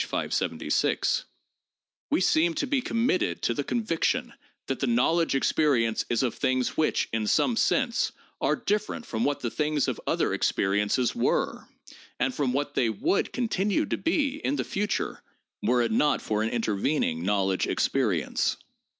576), 0.03 1.25
we 2.09 2.19
seem 2.21 2.55
to 2.55 2.65
be 2.65 2.81
committed 2.81 3.43
to 3.43 3.53
the 3.53 3.63
conviction 3.63 4.33
that 4.65 4.79
the 4.79 4.87
knowledge 4.87 5.35
experience 5.35 6.05
is 6.09 6.23
of 6.23 6.33
things 6.33 6.75
which, 6.75 7.07
in 7.13 7.27
some 7.27 7.55
sense, 7.55 8.11
are 8.41 8.55
different 8.55 9.05
from 9.05 9.23
what 9.23 9.41
the 9.41 9.51
things 9.51 9.87
of 9.87 10.01
other 10.07 10.33
experiences 10.33 11.13
were, 11.13 11.67
and 12.19 12.33
from 12.33 12.51
what 12.51 12.73
they 12.73 12.89
would 12.89 13.31
continue 13.31 13.85
to 13.85 13.97
be 13.97 14.37
in 14.43 14.55
the 14.55 14.63
future 14.63 15.21
were 15.61 15.83
it 15.83 15.91
not 15.91 16.19
for 16.19 16.41
an 16.41 16.49
intervening 16.49 17.23
knowledge 17.23 17.67
experience. 17.67 18.57